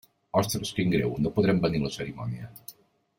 Ostres, 0.39 0.71
quin 0.77 0.95
greu, 0.95 1.13
no 1.25 1.33
podrem 1.37 1.59
venir 1.69 1.83
a 1.83 1.87
la 1.87 1.93
cerimònia. 1.99 2.49